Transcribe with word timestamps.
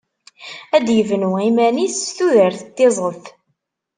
Ad 0.75 0.83
d-yebnu 0.85 1.31
iman-is 1.49 1.95
s 2.05 2.09
tudert 2.17 2.59
n 2.65 2.69
tiẓedt. 2.75 3.25